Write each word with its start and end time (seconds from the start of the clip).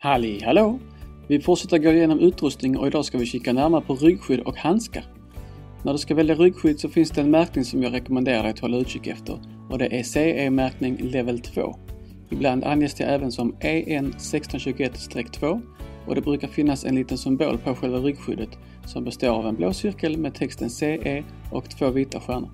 Halli 0.00 0.42
hallå! 0.44 0.78
Vi 1.28 1.40
fortsätter 1.40 1.78
gå 1.78 1.92
igenom 1.92 2.20
utrustning 2.20 2.78
och 2.78 2.86
idag 2.86 3.04
ska 3.04 3.18
vi 3.18 3.26
kika 3.26 3.52
närmare 3.52 3.80
på 3.80 3.94
ryggskydd 3.94 4.40
och 4.40 4.56
handskar. 4.56 5.04
När 5.82 5.92
du 5.92 5.98
ska 5.98 6.14
välja 6.14 6.34
ryggskydd 6.34 6.80
så 6.80 6.88
finns 6.88 7.10
det 7.10 7.20
en 7.20 7.30
märkning 7.30 7.64
som 7.64 7.82
jag 7.82 7.92
rekommenderar 7.92 8.42
dig 8.42 8.50
att 8.50 8.58
hålla 8.58 8.76
utkik 8.76 9.06
efter 9.06 9.40
och 9.70 9.78
det 9.78 9.98
är 9.98 10.02
CE-märkning 10.02 10.96
Level 10.96 11.40
2. 11.40 11.76
Ibland 12.30 12.64
anges 12.64 12.94
det 12.94 13.04
även 13.04 13.32
som 13.32 13.56
EN 13.60 14.12
1621-2 14.12 15.60
och 16.06 16.14
det 16.14 16.20
brukar 16.20 16.48
finnas 16.48 16.84
en 16.84 16.94
liten 16.94 17.18
symbol 17.18 17.58
på 17.58 17.74
själva 17.74 17.98
ryggskyddet 17.98 18.58
som 18.86 19.04
består 19.04 19.28
av 19.28 19.46
en 19.46 19.56
blå 19.56 19.72
cirkel 19.72 20.18
med 20.18 20.34
texten 20.34 20.70
CE 20.70 21.24
och 21.52 21.70
två 21.70 21.90
vita 21.90 22.20
stjärnor. 22.20 22.50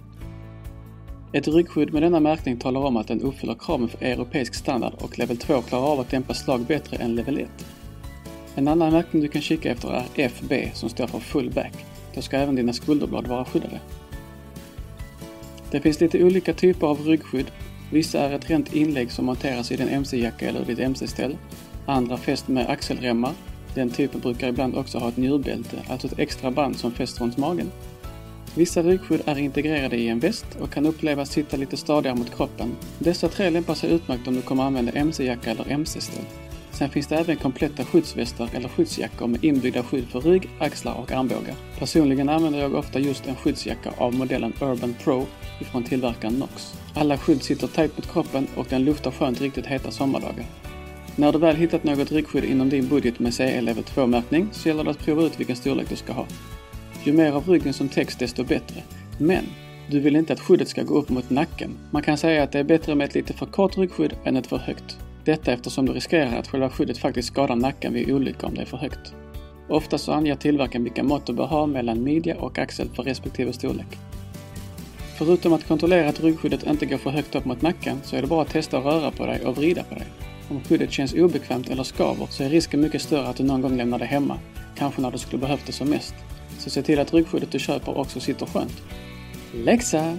Ett 1.34 1.48
ryggskydd 1.48 1.92
med 1.92 2.02
denna 2.02 2.20
märkning 2.20 2.56
talar 2.56 2.80
om 2.80 2.96
att 2.96 3.08
den 3.08 3.20
uppfyller 3.20 3.54
kraven 3.54 3.88
för 3.88 4.04
europeisk 4.04 4.54
standard 4.54 4.92
och 4.94 5.18
level 5.18 5.36
2 5.36 5.62
klarar 5.62 5.84
av 5.84 6.00
att 6.00 6.10
dämpa 6.10 6.34
slag 6.34 6.60
bättre 6.60 6.96
än 6.96 7.14
level 7.14 7.38
1. 7.38 7.48
En 8.54 8.68
annan 8.68 8.92
märkning 8.92 9.22
du 9.22 9.28
kan 9.28 9.42
kika 9.42 9.70
efter 9.70 9.88
är 9.88 10.04
FB 10.14 10.52
som 10.74 10.88
står 10.88 11.06
för 11.06 11.18
full 11.18 11.50
back. 11.50 11.72
Då 12.14 12.22
ska 12.22 12.36
även 12.36 12.54
dina 12.54 12.72
skulderblad 12.72 13.26
vara 13.26 13.44
skyddade. 13.44 13.80
Det 15.70 15.80
finns 15.80 16.00
lite 16.00 16.24
olika 16.24 16.54
typer 16.54 16.86
av 16.86 17.00
ryggskydd. 17.00 17.50
Vissa 17.92 18.20
är 18.20 18.32
ett 18.32 18.50
rent 18.50 18.74
inlägg 18.74 19.12
som 19.12 19.24
monteras 19.24 19.72
i 19.72 19.76
din 19.76 19.88
mc-jacka 19.88 20.48
eller 20.48 20.64
ditt 20.64 20.78
mc-ställ. 20.78 21.36
Andra 21.86 22.16
fäst 22.16 22.48
med 22.48 22.70
axelremmar. 22.70 23.32
Den 23.74 23.90
typen 23.90 24.20
brukar 24.20 24.48
ibland 24.48 24.76
också 24.76 24.98
ha 24.98 25.08
ett 25.08 25.16
njurbälte, 25.16 25.76
alltså 25.88 26.06
ett 26.06 26.18
extra 26.18 26.50
band 26.50 26.76
som 26.76 26.92
fästs 26.92 27.20
runt 27.20 27.36
magen. 27.36 27.70
Vissa 28.56 28.82
ryggskydd 28.82 29.22
är 29.26 29.38
integrerade 29.38 29.96
i 29.96 30.08
en 30.08 30.18
väst 30.18 30.46
och 30.60 30.72
kan 30.72 30.86
upplevas 30.86 31.30
sitta 31.30 31.56
lite 31.56 31.76
stadigare 31.76 32.16
mot 32.16 32.36
kroppen. 32.36 32.76
Dessa 32.98 33.28
tre 33.28 33.50
lämpar 33.50 33.74
sig 33.74 33.92
utmärkt 33.92 34.28
om 34.28 34.34
du 34.34 34.42
kommer 34.42 34.62
använda 34.62 34.92
mc-jacka 34.92 35.50
eller 35.50 35.70
mc-ställ. 35.70 36.24
Sen 36.70 36.90
finns 36.90 37.06
det 37.06 37.16
även 37.16 37.36
kompletta 37.36 37.84
skyddsvästar 37.84 38.48
eller 38.54 38.68
skyddsjackor 38.68 39.26
med 39.26 39.44
inbyggda 39.44 39.82
skydd 39.82 40.04
för 40.04 40.20
rygg, 40.20 40.48
axlar 40.58 40.94
och 40.94 41.12
armbågar. 41.12 41.54
Personligen 41.78 42.28
använder 42.28 42.60
jag 42.60 42.74
ofta 42.74 42.98
just 42.98 43.26
en 43.26 43.36
skyddsjacka 43.36 43.92
av 43.98 44.14
modellen 44.14 44.52
Urban 44.60 44.94
Pro 45.04 45.26
ifrån 45.60 45.84
tillverkaren 45.84 46.34
Nox. 46.34 46.74
Alla 46.94 47.18
skydd 47.18 47.42
sitter 47.42 47.66
tajt 47.66 47.96
mot 47.96 48.12
kroppen 48.12 48.46
och 48.56 48.66
den 48.70 48.84
luftar 48.84 49.10
skönt 49.10 49.40
riktigt 49.40 49.66
heta 49.66 49.90
sommardagar. 49.90 50.44
När 51.16 51.32
du 51.32 51.38
väl 51.38 51.56
hittat 51.56 51.84
något 51.84 52.12
ryggskydd 52.12 52.44
inom 52.44 52.68
din 52.68 52.88
budget 52.88 53.18
med 53.18 53.34
CE 53.34 53.60
Level 53.60 53.84
2-märkning 53.84 54.48
så 54.52 54.68
gäller 54.68 54.84
det 54.84 54.90
att 54.90 55.04
prova 55.04 55.22
ut 55.22 55.40
vilken 55.40 55.56
storlek 55.56 55.88
du 55.88 55.96
ska 55.96 56.12
ha. 56.12 56.26
Ju 57.04 57.12
mer 57.12 57.32
av 57.32 57.48
ryggen 57.48 57.72
som 57.72 57.88
täcks 57.88 58.16
desto 58.16 58.44
bättre. 58.44 58.82
Men 59.18 59.44
du 59.90 60.00
vill 60.00 60.16
inte 60.16 60.32
att 60.32 60.40
skyddet 60.40 60.68
ska 60.68 60.82
gå 60.82 60.94
upp 60.94 61.08
mot 61.08 61.30
nacken. 61.30 61.70
Man 61.90 62.02
kan 62.02 62.18
säga 62.18 62.42
att 62.42 62.52
det 62.52 62.58
är 62.58 62.64
bättre 62.64 62.94
med 62.94 63.04
ett 63.04 63.14
lite 63.14 63.32
för 63.32 63.46
kort 63.46 63.78
ryggskydd 63.78 64.16
än 64.24 64.36
ett 64.36 64.46
för 64.46 64.56
högt. 64.56 64.98
Detta 65.24 65.52
eftersom 65.52 65.86
du 65.86 65.92
riskerar 65.92 66.38
att 66.38 66.48
själva 66.48 66.70
skyddet 66.70 66.98
faktiskt 66.98 67.28
skadar 67.28 67.56
nacken 67.56 67.92
vid 67.92 68.12
olycka 68.12 68.46
om 68.46 68.54
det 68.54 68.62
är 68.62 68.66
för 68.66 68.76
högt. 68.76 69.14
Ofta 69.68 69.98
så 69.98 70.12
anger 70.12 70.34
tillverkaren 70.34 70.84
vilka 70.84 71.02
mått 71.02 71.26
du 71.26 71.32
bör 71.32 71.46
ha 71.46 71.66
mellan 71.66 72.04
midja 72.04 72.36
och 72.36 72.58
axel 72.58 72.88
för 72.94 73.02
respektive 73.02 73.52
storlek. 73.52 73.98
Förutom 75.18 75.52
att 75.52 75.68
kontrollera 75.68 76.08
att 76.08 76.20
ryggskyddet 76.20 76.66
inte 76.66 76.86
går 76.86 76.98
för 76.98 77.10
högt 77.10 77.34
upp 77.34 77.44
mot 77.44 77.62
nacken 77.62 78.00
så 78.02 78.16
är 78.16 78.20
det 78.22 78.28
bara 78.28 78.42
att 78.42 78.50
testa 78.50 78.78
att 78.78 78.84
röra 78.84 79.10
på 79.10 79.26
dig 79.26 79.44
och 79.44 79.56
vrida 79.56 79.82
på 79.82 79.94
dig. 79.94 80.06
Om 80.50 80.60
skyddet 80.60 80.92
känns 80.92 81.14
obekvämt 81.14 81.68
eller 81.68 81.82
skaver 81.82 82.26
så 82.30 82.42
är 82.42 82.48
risken 82.48 82.80
mycket 82.80 83.02
större 83.02 83.28
att 83.28 83.36
du 83.36 83.44
någon 83.44 83.62
gång 83.62 83.76
lämnar 83.76 83.98
det 83.98 84.04
hemma, 84.04 84.38
kanske 84.76 85.00
när 85.00 85.10
du 85.10 85.18
skulle 85.18 85.40
behövt 85.40 85.66
det 85.66 85.72
som 85.72 85.90
mest. 85.90 86.14
Så 86.58 86.70
se 86.70 86.82
till 86.82 87.00
att 87.00 87.14
ryggskyddet 87.14 87.52
du 87.52 87.58
köper 87.58 87.98
också 87.98 88.20
sitter 88.20 88.46
skönt. 88.46 88.82
Läxa! 89.54 90.16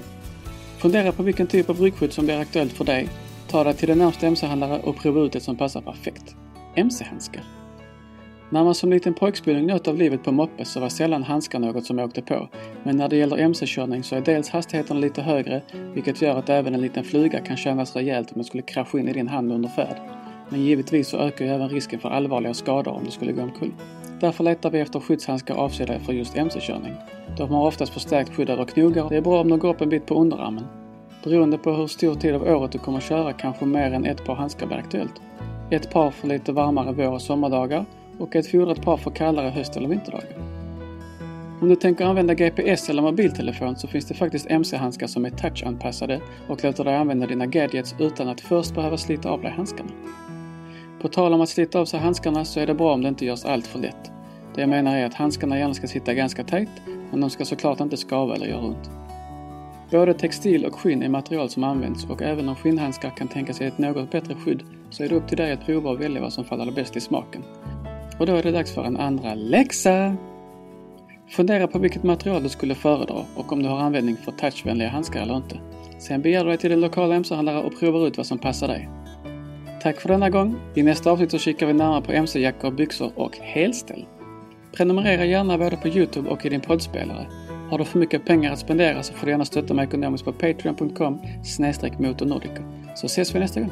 Fundera 0.77 1.11
på 1.11 1.23
vilken 1.23 1.47
typ 1.47 1.69
av 1.69 1.81
ryggskydd 1.81 2.14
som 2.14 2.25
blir 2.25 2.39
aktuellt 2.39 2.73
för 2.73 2.86
dig. 2.86 3.09
Ta 3.47 3.64
dig 3.64 3.73
till 3.73 3.88
din 3.88 3.97
närmsta 3.97 4.27
mc-handlare 4.27 4.80
och 4.80 4.97
prova 4.97 5.22
ut 5.22 5.36
ett 5.36 5.44
som 5.44 5.58
passar 5.58 5.81
perfekt. 5.81 6.36
MC-handskar. 6.75 7.44
När 8.50 8.64
man 8.64 8.75
som 8.75 8.89
liten 8.89 9.14
pojkspilling 9.14 9.66
njöt 9.66 9.88
av 9.88 9.97
livet 9.97 10.23
på 10.23 10.31
moppe 10.31 10.66
så 10.66 10.80
var 10.80 10.89
sällan 10.89 11.23
handskar 11.23 11.59
något 11.59 11.86
som 11.86 11.98
jag 11.98 12.08
åkte 12.08 12.21
på. 12.21 12.49
Men 12.83 12.98
när 12.98 13.09
det 13.09 13.15
gäller 13.15 13.38
mc-körning 13.38 14.04
så 14.04 14.15
är 14.15 14.21
dels 14.21 14.49
hastigheten 14.49 15.02
lite 15.02 15.21
högre, 15.21 15.61
vilket 15.93 16.21
gör 16.21 16.39
att 16.39 16.49
även 16.49 16.73
en 16.73 16.82
liten 16.82 17.04
fluga 17.04 17.39
kan 17.39 17.58
kännas 17.58 17.95
rejält 17.95 18.32
om 18.32 18.36
den 18.36 18.43
skulle 18.43 18.64
krascha 18.64 18.99
in 18.99 19.08
i 19.08 19.14
din 19.14 19.27
hand 19.27 19.52
under 19.52 19.70
färd. 19.70 19.98
Men 20.49 20.61
givetvis 20.61 21.08
så 21.08 21.17
ökar 21.17 21.45
ju 21.45 21.52
även 21.52 21.70
risken 21.70 21.99
för 21.99 22.09
allvarliga 22.09 22.54
skador 22.54 22.92
om 22.92 23.04
du 23.04 23.11
skulle 23.11 23.32
gå 23.32 23.42
omkull. 23.42 23.71
Därför 24.20 24.43
letar 24.43 24.70
vi 24.70 24.80
efter 24.80 24.99
skyddshandskar 24.99 25.55
avsedda 25.55 25.99
för 25.99 26.14
just 26.14 26.36
mc-körning. 26.36 26.93
De 27.37 27.49
har 27.49 27.67
oftast 27.67 27.93
förstärkt 27.93 28.33
skydd 28.36 28.49
över 28.49 28.65
knogar. 28.65 29.09
Det 29.09 29.17
är 29.17 29.21
bra 29.21 29.42
om 29.42 29.49
de 29.49 29.59
går 29.59 29.70
upp 29.70 29.81
en 29.81 29.89
bit 29.89 30.05
på 30.05 30.15
underarmen. 30.15 30.64
Beroende 31.23 31.58
på 31.58 31.71
hur 31.71 31.87
stor 31.87 32.15
tid 32.15 32.36
av 32.36 32.43
året 32.43 32.71
du 32.71 32.77
kommer 32.77 32.99
köra 32.99 33.33
kanske 33.33 33.65
mer 33.65 33.93
än 33.93 34.05
ett 34.05 34.26
par 34.26 34.36
handskar 34.36 34.67
blir 34.67 34.77
aktuellt. 34.77 35.21
Ett 35.70 35.92
par 35.92 36.11
för 36.11 36.27
lite 36.27 36.52
varmare 36.52 36.92
vår 36.92 37.11
och 37.11 37.21
sommardagar 37.21 37.86
och 38.20 38.36
ett 38.36 38.52
fodrat 38.52 38.81
par 38.81 38.98
för 38.98 39.11
kallare 39.11 39.49
höst 39.49 39.77
eller 39.77 39.89
vinterdagar. 39.89 40.55
Om 41.61 41.70
du 41.70 41.76
tänker 41.76 42.05
använda 42.05 42.33
GPS 42.33 42.89
eller 42.89 43.02
mobiltelefon 43.02 43.76
så 43.76 43.87
finns 43.87 44.05
det 44.05 44.14
faktiskt 44.14 44.47
mc-handskar 44.49 45.08
som 45.08 45.26
är 45.26 45.30
touchanpassade 45.30 46.21
och 46.47 46.64
låter 46.64 46.83
dig 46.83 46.95
använda 46.95 47.27
dina 47.27 47.45
gadgets 47.45 47.95
utan 47.99 48.27
att 48.27 48.42
först 48.42 48.76
behöva 48.76 48.97
slita 48.97 49.30
av 49.30 49.42
dig 49.42 49.52
handskarna. 49.52 49.89
På 51.05 51.10
tal 51.10 51.33
om 51.33 51.42
att 51.42 51.49
slita 51.49 51.80
av 51.80 51.86
sig 51.86 51.99
handskarna 51.99 52.45
så 52.45 52.60
är 52.60 52.67
det 52.67 52.73
bra 52.73 52.93
om 52.93 53.02
det 53.02 53.10
inte 53.10 53.26
görs 53.26 53.45
allt 53.45 53.67
för 53.67 53.80
lätt. 53.80 54.11
Det 54.55 54.61
jag 54.61 54.70
menar 54.70 54.98
är 54.98 55.05
att 55.05 55.14
handskarna 55.14 55.60
gärna 55.60 55.73
ska 55.73 55.88
sitta 55.88 56.14
ganska 56.14 56.43
tajt, 56.43 56.70
men 57.11 57.21
de 57.21 57.30
ska 57.30 57.45
såklart 57.45 57.80
inte 57.80 57.98
skava 57.98 58.36
eller 58.36 58.48
göra 58.48 58.61
ont. 58.61 58.89
Både 59.92 60.14
textil 60.14 60.65
och 60.65 60.76
skinn 60.76 61.04
är 61.04 61.10
material 61.10 61.49
som 61.49 61.64
används 61.64 62.05
och 62.05 62.21
även 62.21 62.49
om 62.49 62.55
skinnhandskar 62.55 63.10
kan 63.10 63.27
tänka 63.27 63.54
sig 63.54 63.67
ett 63.67 63.77
något 63.77 64.11
bättre 64.11 64.36
skydd 64.36 64.64
så 64.89 65.04
är 65.04 65.10
det 65.10 65.15
upp 65.15 65.27
till 65.27 65.38
dig 65.38 65.52
att 65.52 65.65
prova 65.65 65.89
och 65.89 66.02
välja 66.02 66.21
vad 66.21 66.33
som 66.33 66.45
faller 66.45 66.71
bäst 66.71 66.98
i 66.98 67.02
smaken. 67.02 67.44
Och 68.20 68.26
då 68.26 68.36
är 68.36 68.44
det 68.44 68.52
dags 68.52 68.73
för 68.73 68.83
en 68.83 68.98
andra 68.98 69.33
läxa! 69.33 70.15
Fundera 71.30 71.67
på 71.67 71.80
vilket 71.80 72.04
material 72.04 72.44
du 72.44 72.49
skulle 72.49 72.76
föredra 72.76 73.26
och 73.36 73.52
om 73.52 73.64
du 73.64 73.70
har 73.70 73.80
användning 73.80 74.17
för 74.17 74.32
touchvänliga 74.32 74.89
handskar 74.89 75.21
eller 75.21 75.38
inte. 75.38 75.60
Sen 75.99 76.21
begär 76.21 76.44
du 76.44 76.49
dig 76.49 76.58
till 76.58 76.70
din 76.70 76.82
lokala 76.82 77.15
mc-handlare 77.15 77.64
och 77.64 77.80
provar 77.80 78.08
ut 78.08 78.17
vad 78.17 78.26
som 78.26 78.38
passar 78.38 78.67
dig. 78.67 78.89
Tack 79.85 80.01
för 80.01 80.09
denna 80.09 80.29
gång. 80.29 80.55
I 80.75 80.83
nästa 80.83 81.11
avsnitt 81.11 81.31
så 81.31 81.37
kikar 81.37 81.67
vi 81.67 81.73
närmare 81.73 82.01
på 82.01 82.11
mc-jackor, 82.11 82.71
byxor 82.71 83.11
och 83.15 83.37
helställ. 83.37 84.05
Prenumerera 84.77 85.25
gärna 85.25 85.57
både 85.57 85.77
på 85.77 85.87
Youtube 85.87 86.29
och 86.29 86.45
i 86.45 86.49
din 86.49 86.61
poddspelare. 86.61 87.27
Har 87.69 87.77
du 87.77 87.85
för 87.85 87.99
mycket 87.99 88.25
pengar 88.25 88.53
att 88.53 88.59
spendera 88.59 89.03
så 89.03 89.13
får 89.13 89.25
du 89.25 89.31
gärna 89.31 89.45
stötta 89.45 89.73
mig 89.73 89.87
ekonomiskt 89.87 90.25
på 90.25 90.31
patreon.com 90.31 91.19
motornordica. 91.99 92.63
Så 92.95 93.05
ses 93.05 93.35
vi 93.35 93.39
nästa 93.39 93.59
gång. 93.59 93.71